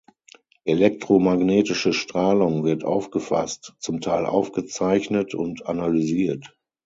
Elektromagnetische 0.65 1.93
Strahlung 1.93 2.63
wird 2.63 2.83
aufgefasst, 2.83 3.75
zum 3.77 4.01
Teil 4.01 4.25
aufgezeichnet 4.25 5.35
und 5.35 5.67
analysiert. 5.67 6.57